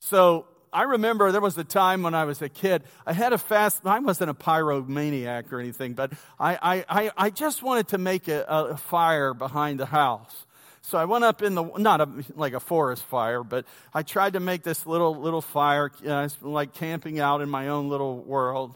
[0.00, 3.38] So I remember there was a time when I was a kid, I had a
[3.38, 8.26] fast, I wasn't a pyromaniac or anything, but I, I, I just wanted to make
[8.28, 10.46] a, a fire behind the house.
[10.82, 14.32] So I went up in the, not a, like a forest fire, but I tried
[14.32, 18.74] to make this little, little fire, uh, like camping out in my own little world.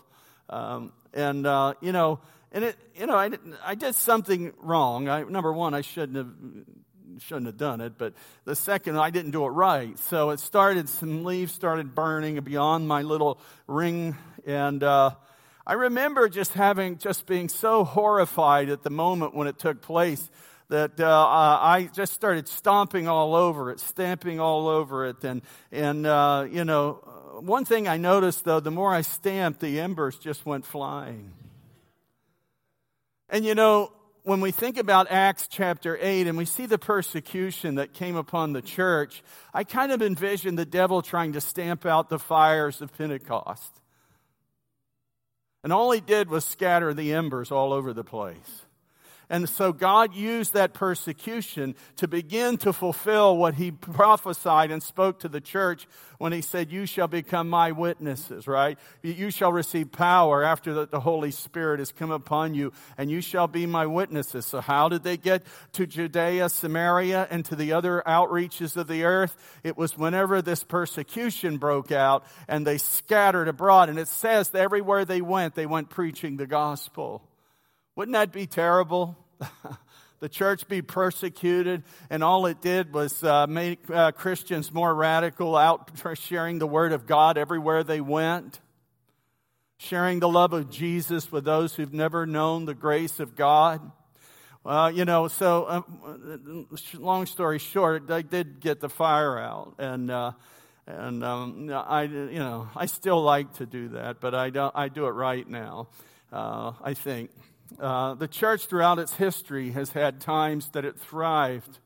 [0.51, 2.21] Um, and, uh, you know,
[2.53, 3.31] and it, you know, I,
[3.65, 5.09] I did something wrong.
[5.09, 6.29] I, number one, I shouldn't have
[7.21, 9.99] shouldn't have done it, but the second I didn't do it right.
[9.99, 14.17] So it started, some leaves started burning beyond my little ring.
[14.47, 15.11] And uh,
[15.67, 20.31] I remember just having, just being so horrified at the moment when it took place
[20.69, 25.23] that uh, I just started stomping all over it, stamping all over it.
[25.25, 26.95] And, and uh, you know,
[27.41, 31.33] one thing I noticed though, the more I stamped, the embers just went flying.
[33.29, 33.93] And you know,
[34.25, 38.55] when we think about Acts chapter 8 and we see the persecution that came upon
[38.55, 42.97] the church, I kind of envision the devil trying to stamp out the fires of
[42.97, 43.83] Pentecost.
[45.63, 48.64] And all he did was scatter the embers all over the place.
[49.31, 55.21] And so God used that persecution to begin to fulfill what he prophesied and spoke
[55.21, 55.87] to the church
[56.19, 58.79] when he said, You shall become my witnesses, right?
[59.03, 63.21] You shall receive power after that the Holy Spirit has come upon you, and you
[63.21, 64.47] shall be my witnesses.
[64.47, 69.05] So, how did they get to Judea, Samaria, and to the other outreaches of the
[69.05, 69.37] earth?
[69.63, 73.89] It was whenever this persecution broke out and they scattered abroad.
[73.89, 77.23] And it says that everywhere they went, they went preaching the gospel.
[77.97, 79.17] Wouldn't that be terrible?
[80.21, 85.57] the church be persecuted, and all it did was uh, make uh, Christians more radical,
[85.57, 88.61] out sharing the word of God everywhere they went,
[89.79, 93.93] sharing the love of Jesus with those who've never known the grace of God.
[94.65, 100.11] Well, you know, so um, long story short, they did get the fire out, and
[100.11, 100.33] uh,
[100.87, 104.75] and um, I, you know, I still like to do that, but I don't.
[104.75, 105.89] I do it right now.
[106.33, 107.31] Uh, I think.
[107.79, 111.79] Uh, the church throughout its history has had times that it thrived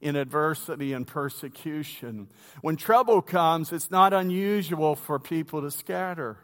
[0.00, 2.28] in adversity and persecution.
[2.60, 6.36] When trouble comes, it's not unusual for people to scatter.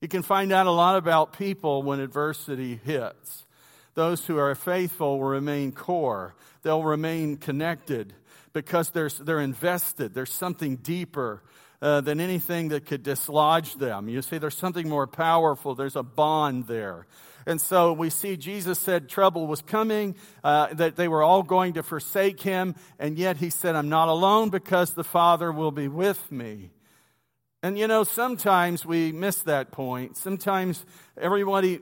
[0.00, 3.44] You can find out a lot about people when adversity hits.
[3.94, 8.12] Those who are faithful will remain core, they'll remain connected
[8.52, 10.14] because they're, they're invested.
[10.14, 11.42] There's something deeper
[11.82, 14.08] uh, than anything that could dislodge them.
[14.08, 17.06] You see, there's something more powerful, there's a bond there.
[17.46, 21.74] And so we see Jesus said trouble was coming, uh, that they were all going
[21.74, 25.86] to forsake him, and yet he said, I'm not alone because the Father will be
[25.86, 26.70] with me.
[27.62, 30.16] And you know, sometimes we miss that point.
[30.16, 30.84] Sometimes
[31.16, 31.80] everybody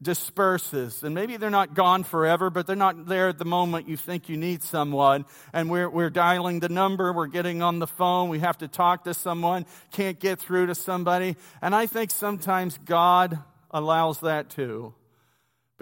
[0.00, 3.98] disperses, and maybe they're not gone forever, but they're not there at the moment you
[3.98, 5.26] think you need someone.
[5.52, 9.04] And we're, we're dialing the number, we're getting on the phone, we have to talk
[9.04, 11.36] to someone, can't get through to somebody.
[11.60, 13.38] And I think sometimes God
[13.70, 14.94] allows that too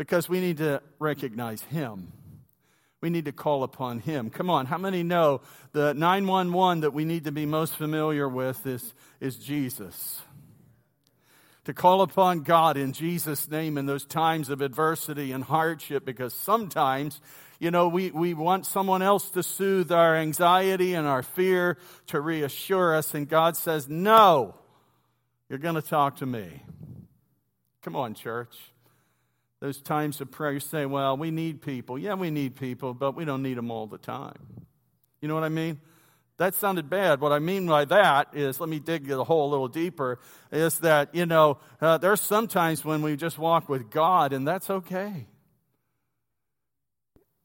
[0.01, 2.11] because we need to recognize Him.
[3.03, 4.31] We need to call upon Him.
[4.31, 8.67] Come on, how many know the 911 that we need to be most familiar with
[8.67, 10.23] is, is Jesus?
[11.67, 16.33] To call upon God in Jesus' name in those times of adversity and hardship, because
[16.33, 17.21] sometimes,
[17.59, 22.23] you know, we, we want someone else to soothe our anxiety and our fear, to
[22.23, 24.55] reassure us, and God says, No,
[25.51, 26.63] you're going to talk to me.
[27.83, 28.57] Come on, church
[29.61, 31.99] those times of prayer, you say, well, we need people.
[31.99, 34.67] Yeah, we need people, but we don't need them all the time.
[35.21, 35.81] You know what I mean?
[36.39, 37.21] That sounded bad.
[37.21, 40.19] What I mean by that is, let me dig the hole a little deeper,
[40.51, 44.71] is that, you know, uh, there's sometimes when we just walk with God, and that's
[44.71, 45.27] okay.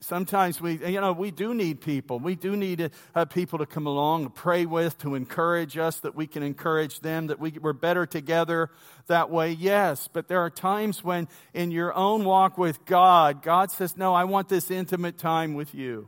[0.05, 2.19] Sometimes we, you know, we do need people.
[2.19, 6.13] We do need uh, people to come along, to pray with, to encourage us, that
[6.13, 8.69] we can encourage them, that we, we're better together
[9.07, 9.53] that way.
[9.53, 14.13] Yes, but there are times when in your own walk with God, God says, No,
[14.13, 16.07] I want this intimate time with you.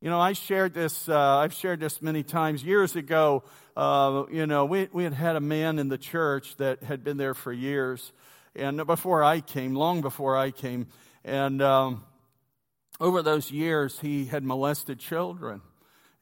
[0.00, 2.64] You know, I shared this, uh, I've shared this many times.
[2.64, 3.44] Years ago,
[3.76, 7.18] uh, you know, we, we had had a man in the church that had been
[7.18, 8.10] there for years
[8.56, 10.86] and before I came, long before I came.
[11.24, 12.04] And um,
[13.00, 15.60] over those years, he had molested children.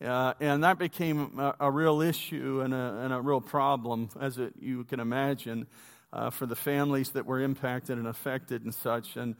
[0.05, 4.38] Uh, and that became a, a real issue and a, and a, real problem, as
[4.38, 5.66] it, you can imagine,
[6.12, 9.16] uh, for the families that were impacted and affected and such.
[9.16, 9.37] And,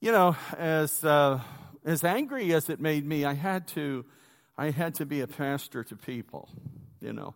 [0.00, 1.40] you know, as, uh,
[1.84, 4.04] as angry as it made me, I had, to,
[4.56, 6.48] I had to be a pastor to people,
[7.00, 7.34] you know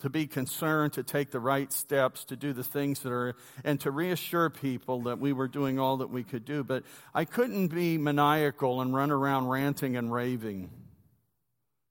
[0.00, 3.34] to be concerned, to take the right steps, to do the things that are,
[3.64, 6.62] and to reassure people that we were doing all that we could do.
[6.62, 6.84] But
[7.14, 10.70] I couldn't be maniacal and run around ranting and raving.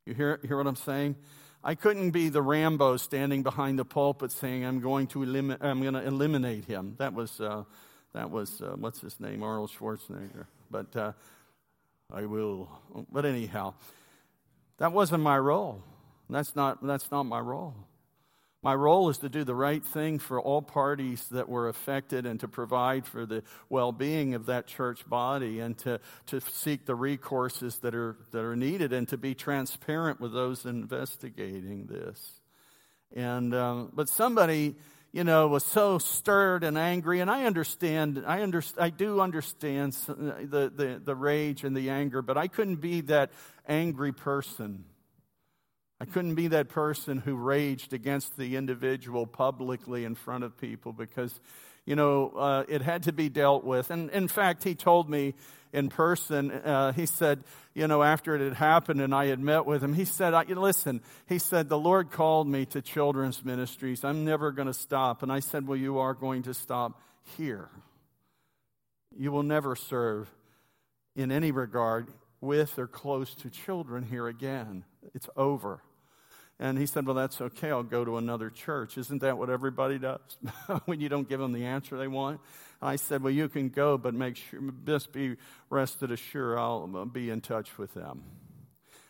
[0.05, 1.17] You hear, hear what I'm saying?
[1.63, 5.81] I couldn't be the Rambo standing behind the pulpit saying, I'm going to, eliminate, I'm
[5.81, 6.95] going to eliminate him.
[6.97, 7.63] That was, uh,
[8.13, 9.43] that was uh, what's his name?
[9.43, 10.45] Arnold Schwarzenegger.
[10.71, 11.11] But uh,
[12.13, 12.69] I will.
[13.11, 13.73] But anyhow,
[14.77, 15.83] that wasn't my role.
[16.29, 17.73] That's not, that's not my role.
[18.63, 22.39] My role is to do the right thing for all parties that were affected and
[22.39, 26.97] to provide for the well being of that church body and to, to seek the
[26.97, 32.41] recourses that are, that are needed and to be transparent with those investigating this.
[33.15, 34.75] And, um, but somebody,
[35.11, 39.93] you know, was so stirred and angry, and I understand, I, under, I do understand
[40.07, 43.31] the, the, the rage and the anger, but I couldn't be that
[43.67, 44.85] angry person.
[45.99, 50.93] I couldn't be that person who raged against the individual publicly in front of people
[50.93, 51.39] because,
[51.85, 53.89] you know, uh, it had to be dealt with.
[53.89, 55.33] And in fact, he told me
[55.73, 59.65] in person, uh, he said, you know, after it had happened and I had met
[59.65, 64.03] with him, he said, listen, he said, the Lord called me to children's ministries.
[64.03, 65.23] I'm never going to stop.
[65.23, 67.01] And I said, well, you are going to stop
[67.37, 67.69] here.
[69.17, 70.29] You will never serve
[71.15, 72.07] in any regard
[72.39, 74.83] with or close to children here again.
[75.15, 75.81] It's over.
[76.59, 77.69] And he said, Well, that's okay.
[77.69, 78.97] I'll go to another church.
[78.97, 80.37] Isn't that what everybody does
[80.85, 82.41] when you don't give them the answer they want?
[82.81, 85.37] I said, Well, you can go, but make sure, just be
[85.69, 88.23] rested assured I'll uh, be in touch with them.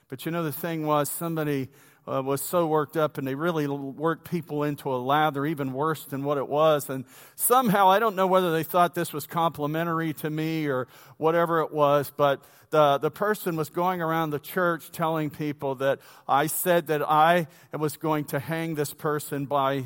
[0.09, 1.69] But you know, the thing was, somebody
[2.07, 6.05] uh, was so worked up and they really worked people into a lather, even worse
[6.05, 6.89] than what it was.
[6.89, 11.61] And somehow, I don't know whether they thought this was complimentary to me or whatever
[11.61, 16.47] it was, but the, the person was going around the church telling people that I
[16.47, 19.85] said that I was going to hang this person by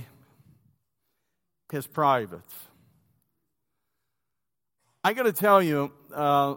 [1.71, 2.53] his privates.
[5.03, 6.55] I got to tell you, uh,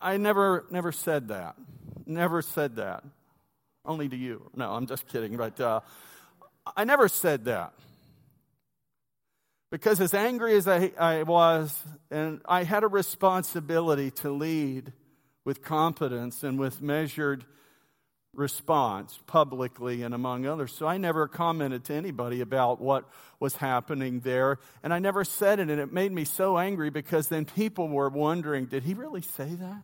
[0.00, 1.56] I never, never said that.
[2.06, 3.04] Never said that
[3.84, 4.50] only to you.
[4.54, 5.36] No, I'm just kidding.
[5.36, 5.80] But uh,
[6.76, 7.72] I never said that.
[9.70, 11.78] Because as angry as I, I was,
[12.10, 14.92] and I had a responsibility to lead
[15.44, 17.44] with competence and with measured
[18.34, 20.72] response publicly and among others.
[20.72, 23.08] So I never commented to anybody about what
[23.40, 24.58] was happening there.
[24.82, 25.68] And I never said it.
[25.70, 29.48] And it made me so angry because then people were wondering did he really say
[29.48, 29.82] that?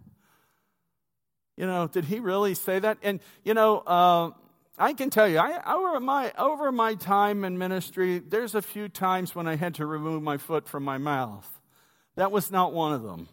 [1.57, 2.99] You know, did he really say that?
[3.03, 4.31] And, you know, uh,
[4.77, 8.89] I can tell you, I, over, my, over my time in ministry, there's a few
[8.89, 11.49] times when I had to remove my foot from my mouth.
[12.17, 13.29] That was not one of them.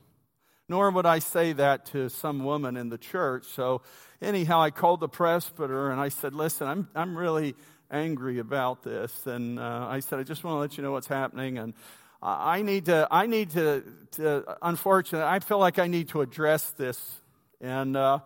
[0.70, 3.46] Nor would I say that to some woman in the church.
[3.46, 3.82] So,
[4.22, 7.56] anyhow, I called the presbyter and I said, Listen, I'm, I'm really
[7.90, 9.28] angry about this.
[9.28, 11.58] And uh, I said, I just want to let you know what's happening.
[11.58, 11.74] And
[12.22, 16.70] I need to, I need to, to unfortunately, I feel like I need to address
[16.72, 17.21] this
[17.62, 18.20] and, uh,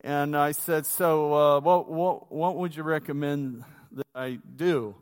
[0.00, 4.94] and I said, So, uh, what, what, what would you recommend that I do?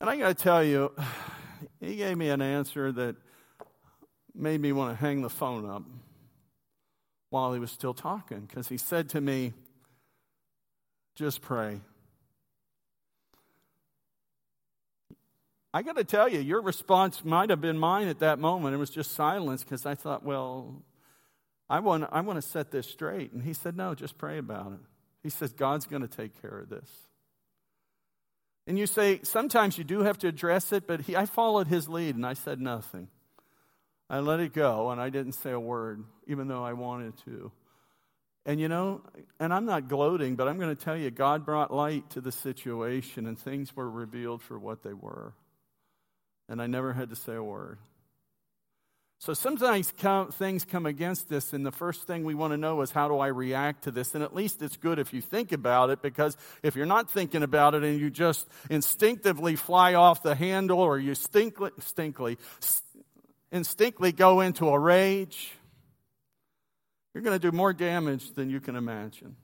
[0.00, 0.92] And I got to tell you,
[1.80, 3.16] he gave me an answer that
[4.34, 5.82] made me want to hang the phone up
[7.28, 9.52] while he was still talking because he said to me,
[11.14, 11.80] Just pray.
[15.72, 18.74] I got to tell you, your response might have been mine at that moment.
[18.74, 20.82] It was just silence because I thought, well,
[21.70, 23.32] I want, I want to set this straight.
[23.32, 24.80] And he said, No, just pray about it.
[25.22, 26.90] He says, God's going to take care of this.
[28.66, 31.88] And you say, sometimes you do have to address it, but he, I followed his
[31.88, 33.08] lead and I said nothing.
[34.08, 37.52] I let it go and I didn't say a word, even though I wanted to.
[38.46, 39.02] And you know,
[39.38, 42.32] and I'm not gloating, but I'm going to tell you, God brought light to the
[42.32, 45.34] situation and things were revealed for what they were.
[46.48, 47.78] And I never had to say a word.
[49.20, 52.80] So sometimes come, things come against us, and the first thing we want to know
[52.80, 54.14] is how do I react to this?
[54.14, 57.42] And at least it's good if you think about it, because if you're not thinking
[57.42, 61.70] about it and you just instinctively fly off the handle or you stinkly,
[63.52, 65.52] stinkly, go into a rage,
[67.12, 69.36] you're going to do more damage than you can imagine.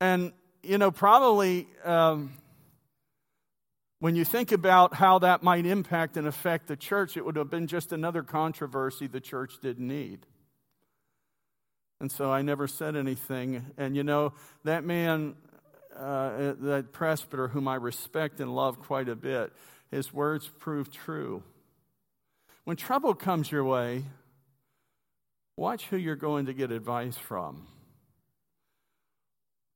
[0.00, 1.68] And, you know, probably.
[1.84, 2.32] Um,
[4.00, 7.50] when you think about how that might impact and affect the church, it would have
[7.50, 10.26] been just another controversy the church didn't need.
[12.00, 13.66] And so I never said anything.
[13.76, 14.32] And you know,
[14.64, 15.34] that man,
[15.94, 19.52] uh, that presbyter whom I respect and love quite a bit,
[19.90, 21.42] his words prove true.
[22.64, 24.04] When trouble comes your way,
[25.58, 27.66] watch who you're going to get advice from.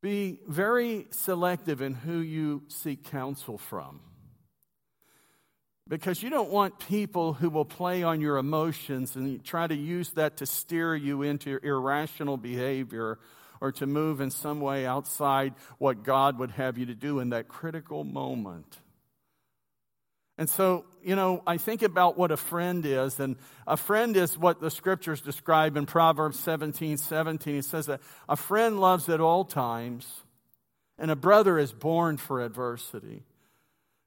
[0.00, 4.00] Be very selective in who you seek counsel from.
[5.86, 10.10] Because you don't want people who will play on your emotions and try to use
[10.12, 13.18] that to steer you into irrational behavior
[13.60, 17.30] or to move in some way outside what God would have you to do in
[17.30, 18.78] that critical moment.
[20.36, 24.36] And so, you know, I think about what a friend is, and a friend is
[24.36, 27.54] what the scriptures describe in Proverbs 17 17.
[27.54, 30.06] It says that a friend loves at all times,
[30.98, 33.22] and a brother is born for adversity.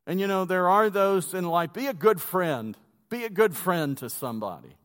[0.07, 2.75] And you know, there are those in life, be a good friend.
[3.09, 4.75] Be a good friend to somebody.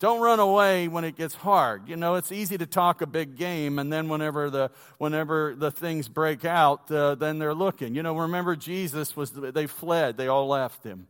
[0.00, 1.88] Don't run away when it gets hard.
[1.88, 5.70] You know, it's easy to talk a big game, and then whenever the whenever the
[5.70, 7.94] things break out, uh, then they're looking.
[7.94, 11.08] You know, remember Jesus was they fled, they all left him.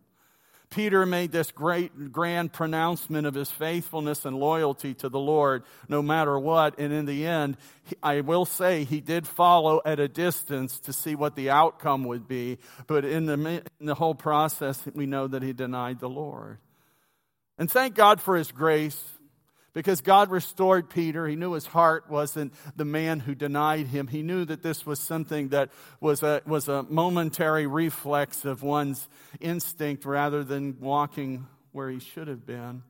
[0.70, 6.02] Peter made this great, grand pronouncement of his faithfulness and loyalty to the Lord no
[6.02, 6.78] matter what.
[6.78, 7.56] And in the end,
[8.02, 12.28] I will say he did follow at a distance to see what the outcome would
[12.28, 12.58] be.
[12.86, 16.58] But in the, in the whole process, we know that he denied the Lord.
[17.56, 19.02] And thank God for his grace
[19.78, 21.28] because God restored Peter.
[21.28, 24.08] He knew his heart wasn't the man who denied him.
[24.08, 25.70] He knew that this was something that
[26.00, 29.08] was a, was a momentary reflex of one's
[29.38, 32.82] instinct rather than walking where he should have been.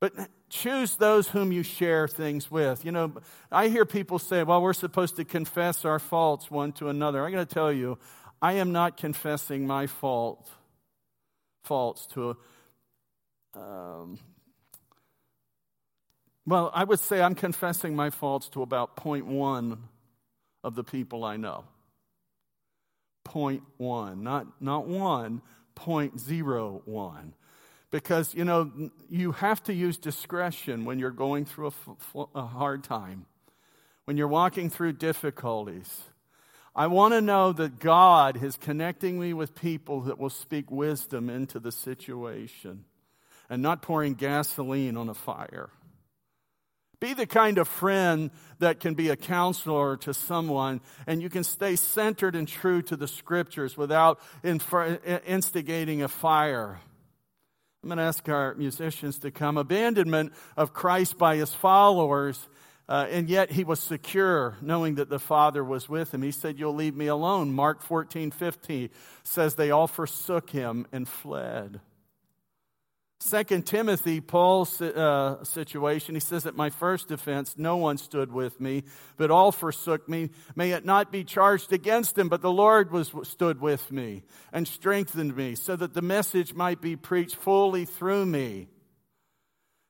[0.00, 0.14] But
[0.48, 2.84] choose those whom you share things with.
[2.84, 3.12] You know,
[3.52, 7.24] I hear people say, well, we're supposed to confess our faults one to another.
[7.24, 8.00] I'm going to tell you,
[8.42, 10.50] I am not confessing my fault,
[11.62, 12.36] faults to
[13.54, 14.18] a, um,
[16.46, 19.78] well, I would say I'm confessing my faults to about 0.1
[20.64, 21.64] of the people I know.
[23.26, 25.42] 0.1, not, not 1,
[25.76, 27.32] 0.01.
[27.90, 31.72] Because, you know, you have to use discretion when you're going through
[32.14, 33.26] a, a hard time,
[34.04, 36.02] when you're walking through difficulties.
[36.74, 41.28] I want to know that God is connecting me with people that will speak wisdom
[41.28, 42.84] into the situation
[43.48, 45.70] and not pouring gasoline on a fire.
[47.00, 51.44] Be the kind of friend that can be a counselor to someone and you can
[51.44, 56.78] stay centered and true to the scriptures without instigating a fire.
[57.82, 59.56] I'm going to ask our musicians to come.
[59.56, 62.46] Abandonment of Christ by his followers,
[62.86, 66.20] uh, and yet he was secure knowing that the Father was with him.
[66.20, 67.52] He said, You'll leave me alone.
[67.54, 68.90] Mark 14, 15
[69.22, 71.80] says they all forsook him and fled.
[73.22, 78.58] Second Timothy, Paul's uh, situation, he says, At my first defense, no one stood with
[78.58, 78.84] me,
[79.18, 80.30] but all forsook me.
[80.56, 84.22] May it not be charged against him, but the Lord was, stood with me
[84.54, 88.68] and strengthened me, so that the message might be preached fully through me.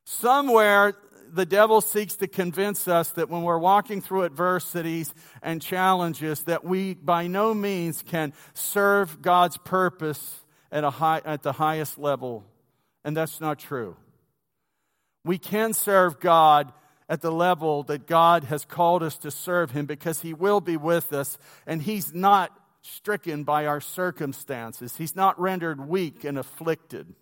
[0.07, 0.97] Somewhere,
[1.33, 6.65] the devil seeks to convince us that when we're walking through adversities and challenges, that
[6.65, 10.41] we by no means can serve God's purpose
[10.73, 12.45] at, a high, at the highest level
[13.05, 13.97] and that's not true.
[15.25, 16.73] We can serve God
[17.09, 20.77] at the level that God has called us to serve Him because He will be
[20.77, 24.97] with us and He's not stricken by our circumstances.
[24.97, 27.15] He's not rendered weak and afflicted.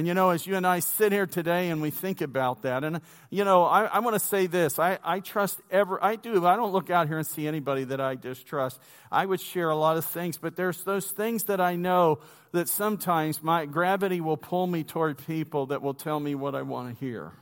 [0.00, 2.84] And you know, as you and I sit here today and we think about that,
[2.84, 6.46] and you know, I, I want to say this I, I trust ever, I do,
[6.46, 8.80] I don't look out here and see anybody that I distrust.
[9.12, 12.20] I would share a lot of things, but there's those things that I know
[12.52, 16.62] that sometimes my gravity will pull me toward people that will tell me what I
[16.62, 17.32] want to hear.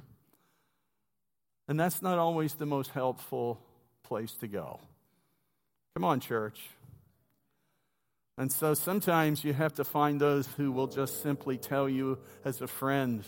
[1.69, 3.61] And that's not always the most helpful
[4.03, 4.81] place to go.
[5.95, 6.59] Come on, church.
[8.39, 12.61] And so sometimes you have to find those who will just simply tell you as
[12.61, 13.25] a friend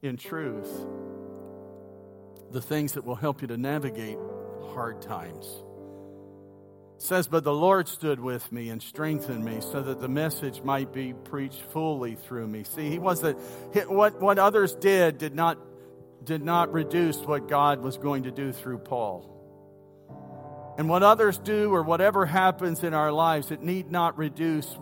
[0.00, 0.70] in truth
[2.50, 4.16] the things that will help you to navigate
[4.72, 5.46] hard times.
[6.94, 10.62] It says, But the Lord stood with me and strengthened me so that the message
[10.62, 12.64] might be preached fully through me.
[12.64, 13.38] See, he wasn't,
[13.88, 15.58] what, what others did did not,
[16.24, 19.35] did not reduce what God was going to do through Paul.
[20.78, 24.76] And what others do or whatever happens in our lives, it need not reduce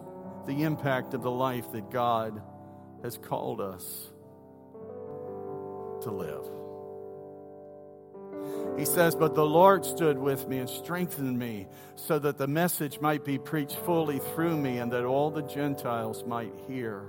[0.47, 2.42] the impact of the life that God
[3.03, 4.11] has called us
[6.03, 6.45] to live.
[8.76, 13.01] He says, But the Lord stood with me and strengthened me so that the message
[13.01, 17.05] might be preached fully through me and that all the Gentiles might hear.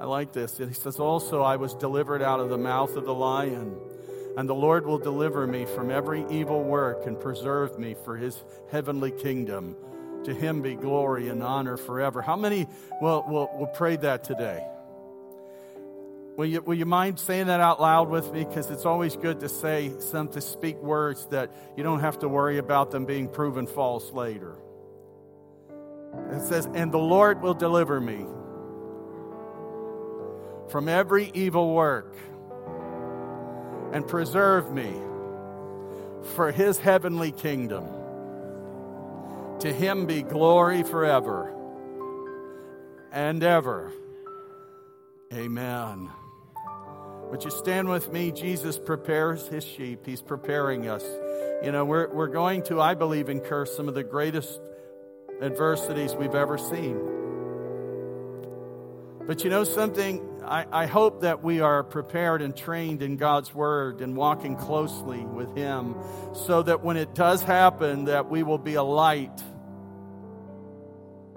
[0.00, 0.58] I like this.
[0.58, 3.76] He says, Also, I was delivered out of the mouth of the lion,
[4.36, 8.42] and the Lord will deliver me from every evil work and preserve me for his
[8.70, 9.76] heavenly kingdom.
[10.24, 12.20] To him be glory and honor forever.
[12.22, 12.66] How many
[13.00, 14.64] will, will, will pray that today?
[16.36, 18.44] Will you, will you mind saying that out loud with me?
[18.44, 22.28] Because it's always good to say some, to speak words that you don't have to
[22.28, 24.56] worry about them being proven false later.
[26.30, 28.24] It says, And the Lord will deliver me
[30.70, 32.14] from every evil work
[33.92, 34.92] and preserve me
[36.34, 37.86] for his heavenly kingdom.
[39.60, 41.52] To him be glory forever
[43.12, 43.92] and ever.
[45.32, 46.10] Amen.
[47.30, 48.32] Would you stand with me?
[48.32, 50.06] Jesus prepares his sheep.
[50.06, 51.04] He's preparing us.
[51.62, 54.60] You know, we're, we're going to, I believe, incur some of the greatest
[55.42, 56.98] adversities we've ever seen.
[59.26, 60.26] But you know something?
[60.48, 65.20] I, I hope that we are prepared and trained in God's word and walking closely
[65.20, 65.94] with Him
[66.32, 69.42] so that when it does happen, that we will be a light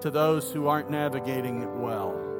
[0.01, 2.32] to those who aren't navigating it well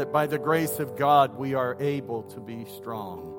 [0.00, 3.36] that by the grace of God we are able to be strong.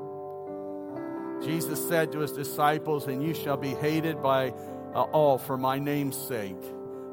[1.43, 4.49] Jesus said to his disciples, And you shall be hated by
[4.93, 6.62] uh, all for my name's sake,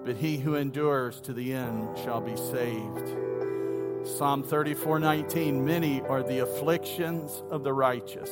[0.05, 3.17] but he who endures to the end shall be saved.
[4.17, 8.31] Psalm 34 19 Many are the afflictions of the righteous,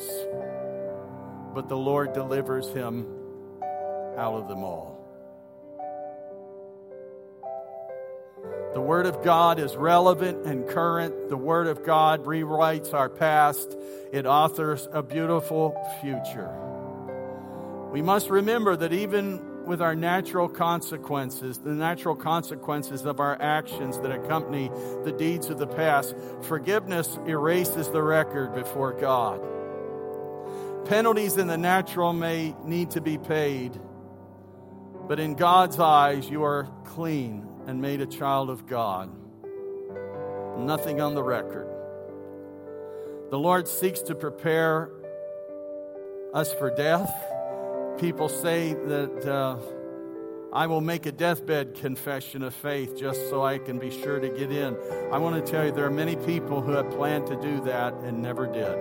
[1.53, 3.05] but the Lord delivers him
[4.17, 4.97] out of them all.
[8.73, 11.29] The Word of God is relevant and current.
[11.29, 13.77] The Word of God rewrites our past,
[14.11, 16.51] it authors a beautiful future.
[17.91, 23.99] We must remember that even with our natural consequences, the natural consequences of our actions
[23.99, 24.71] that accompany
[25.03, 29.41] the deeds of the past, forgiveness erases the record before God.
[30.85, 33.77] Penalties in the natural may need to be paid,
[35.07, 39.11] but in God's eyes, you are clean and made a child of God.
[40.57, 41.67] Nothing on the record.
[43.29, 44.89] The Lord seeks to prepare
[46.33, 47.13] us for death.
[47.99, 49.57] People say that uh,
[50.53, 54.29] I will make a deathbed confession of faith just so I can be sure to
[54.29, 54.77] get in.
[55.11, 57.95] I want to tell you, there are many people who have planned to do that
[57.95, 58.77] and never did.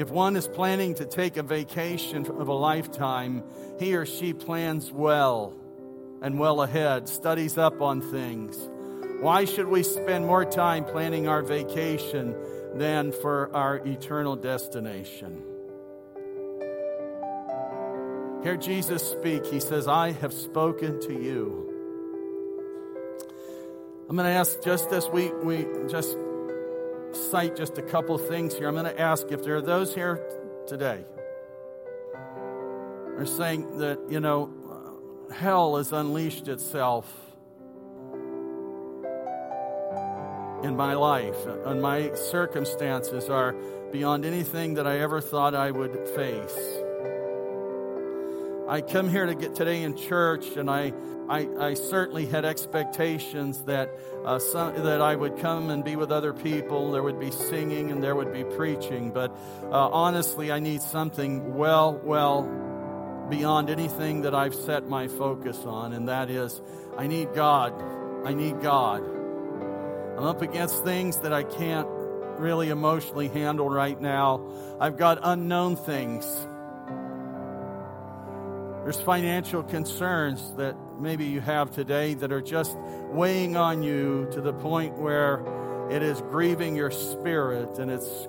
[0.00, 3.42] If one is planning to take a vacation of a lifetime,
[3.80, 5.54] he or she plans well
[6.22, 8.56] and well ahead, studies up on things.
[9.20, 12.36] Why should we spend more time planning our vacation
[12.74, 15.42] than for our eternal destination?
[18.46, 19.44] Hear Jesus speak.
[19.44, 21.68] He says, I have spoken to you.
[24.08, 26.16] I'm going to ask just as we, we just
[27.10, 28.68] cite just a couple things here.
[28.68, 30.24] I'm going to ask if there are those here
[30.68, 31.04] today
[33.16, 34.52] are saying that, you know,
[35.34, 37.12] hell has unleashed itself
[40.62, 43.56] in my life, and my circumstances are
[43.90, 46.85] beyond anything that I ever thought I would face.
[48.68, 50.92] I come here to get today in church, and I,
[51.28, 53.90] I, I certainly had expectations that
[54.24, 56.90] uh, some, that I would come and be with other people.
[56.90, 59.30] There would be singing and there would be preaching, but
[59.62, 62.42] uh, honestly, I need something well, well
[63.30, 66.60] beyond anything that I've set my focus on, and that is
[66.98, 67.72] I need God.
[68.24, 69.00] I need God.
[70.16, 71.86] I'm up against things that I can't
[72.40, 74.44] really emotionally handle right now.
[74.80, 76.26] I've got unknown things.
[78.86, 82.76] There's financial concerns that maybe you have today that are just
[83.10, 85.42] weighing on you to the point where
[85.90, 88.28] it is grieving your spirit and it's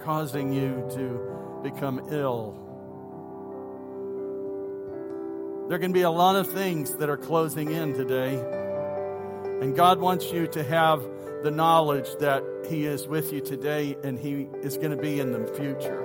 [0.00, 2.56] causing you to become ill.
[5.68, 8.34] There can be a lot of things that are closing in today.
[9.62, 11.04] And God wants you to have
[11.44, 15.30] the knowledge that He is with you today and He is going to be in
[15.30, 16.03] the future.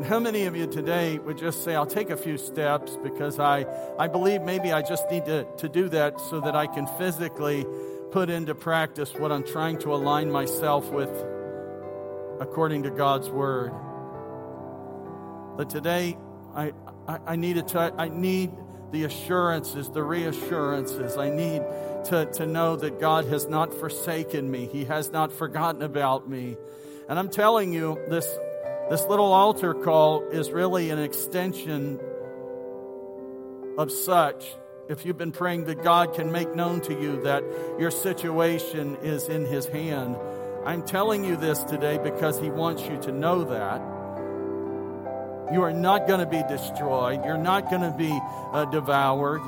[0.00, 3.38] And how many of you today would just say, I'll take a few steps because
[3.38, 3.66] I,
[3.98, 7.66] I believe maybe I just need to, to do that so that I can physically
[8.10, 11.10] put into practice what I'm trying to align myself with
[12.40, 13.72] according to God's Word?
[15.58, 16.16] But today,
[16.54, 16.72] I,
[17.06, 18.52] I, I need, to, I need
[18.92, 21.18] the assurances, the reassurances.
[21.18, 21.60] I need
[22.06, 26.56] to, to know that God has not forsaken me, He has not forgotten about me.
[27.06, 28.26] And I'm telling you, this,
[28.90, 32.00] this little altar call is really an extension
[33.78, 34.44] of such.
[34.88, 37.44] If you've been praying that God can make known to you that
[37.78, 40.16] your situation is in His hand,
[40.66, 43.80] I'm telling you this today because He wants you to know that.
[45.54, 47.24] You are not going to be destroyed.
[47.24, 48.10] You're not going to be
[48.52, 49.42] uh, devoured.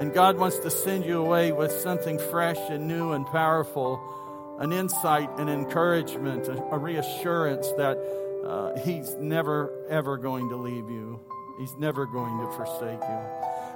[0.00, 4.02] And God wants to send you away with something fresh and new and powerful
[4.58, 7.98] an insight, an encouragement, a, a reassurance that
[8.44, 11.20] uh, He's never, ever going to leave you.
[11.58, 13.20] He's never going to forsake you.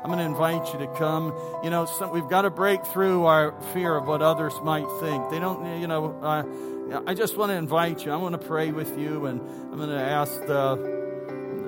[0.03, 1.33] I'm going to invite you to come.
[1.63, 5.31] You know, some, we've got to break through our fear of what others might think.
[5.31, 8.13] They don't, you know, uh, I just want to invite you.
[8.13, 11.02] I want to pray with you, and I'm going to ask the,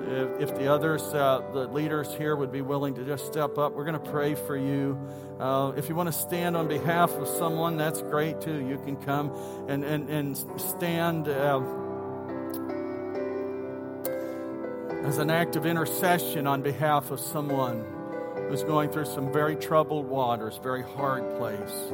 [0.07, 3.73] if, if the others, uh, the leaders here, would be willing to just step up.
[3.73, 4.99] We're going to pray for you.
[5.39, 8.65] Uh, if you want to stand on behalf of someone, that's great too.
[8.65, 9.31] You can come
[9.67, 11.59] and, and, and stand uh,
[15.05, 17.85] as an act of intercession on behalf of someone
[18.49, 21.93] who's going through some very troubled waters, very hard place.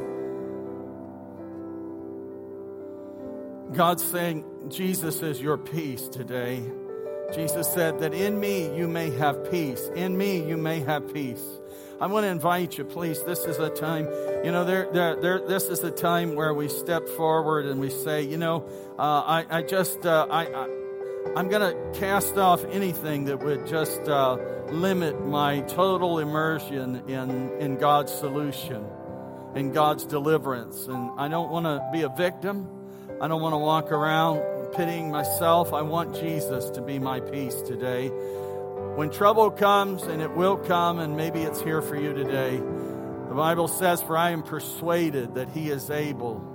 [3.72, 6.62] God's saying, Jesus is your peace today.
[7.34, 9.88] Jesus said that in me you may have peace.
[9.94, 11.42] In me you may have peace.
[12.00, 13.22] I want to invite you, please.
[13.22, 14.06] This is a time,
[14.44, 17.90] you know, there, there, there, this is a time where we step forward and we
[17.90, 18.68] say, you know,
[18.98, 20.64] uh, I, I just, uh, I, I,
[21.36, 24.36] I'm going to cast off anything that would just uh,
[24.70, 28.84] limit my total immersion in, in God's solution,
[29.54, 30.88] in God's deliverance.
[30.88, 32.68] And I don't want to be a victim.
[33.20, 35.72] I don't want to walk around pitying myself.
[35.72, 38.08] I want Jesus to be my peace today.
[38.08, 43.34] When trouble comes, and it will come, and maybe it's here for you today, the
[43.34, 46.48] Bible says, For I am persuaded that he is able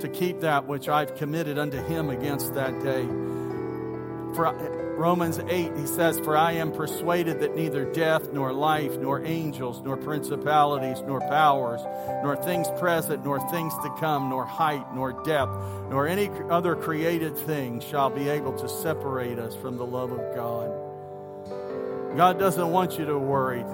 [0.00, 3.04] to keep that which I've committed unto him against that day.
[4.34, 4.46] For
[4.96, 9.80] Romans 8, he says, For I am persuaded that neither death, nor life, nor angels,
[9.82, 11.80] nor principalities, nor powers,
[12.22, 15.52] nor things present, nor things to come, nor height, nor depth,
[15.90, 20.34] nor any other created thing shall be able to separate us from the love of
[20.34, 20.70] God.
[22.16, 23.64] God doesn't want you to worry.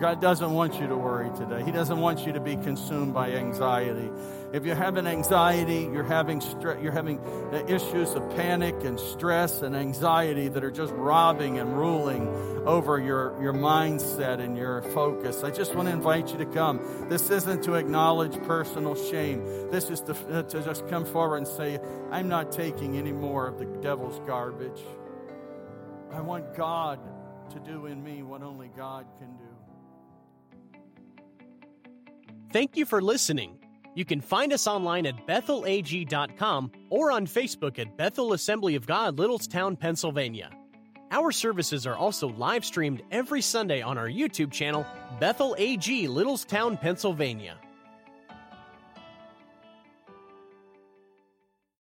[0.00, 1.62] God doesn't want you to worry today.
[1.64, 4.10] He doesn't want you to be consumed by anxiety.
[4.52, 7.20] If you're having anxiety, you're having stre- you're having
[7.68, 12.28] issues of panic and stress and anxiety that are just robbing and ruling
[12.66, 15.42] over your, your mindset and your focus.
[15.42, 16.80] I just want to invite you to come.
[17.08, 19.44] This isn't to acknowledge personal shame.
[19.70, 21.78] This is to, uh, to just come forward and say,
[22.10, 24.80] I'm not taking any more of the devil's garbage.
[26.12, 27.00] I want God
[27.50, 29.41] to do in me what only God can do.
[32.52, 33.58] Thank you for listening.
[33.94, 39.16] You can find us online at bethelag.com or on Facebook at Bethel Assembly of God,
[39.16, 40.50] Littlestown, Pennsylvania.
[41.10, 44.86] Our services are also live streamed every Sunday on our YouTube channel,
[45.18, 47.56] Bethel AG, Littlestown, Pennsylvania.